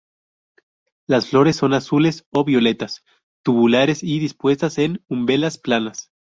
Las 1.05 1.27
flores 1.29 1.57
son 1.57 1.73
azules 1.75 2.25
o 2.31 2.43
violetas, 2.43 3.03
tubulares 3.45 4.01
y 4.01 4.17
dispuestas 4.17 4.79
en 4.79 5.05
umbelas 5.09 5.59
planas. 5.59 6.09